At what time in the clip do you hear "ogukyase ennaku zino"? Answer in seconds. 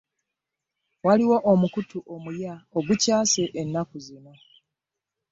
2.77-4.33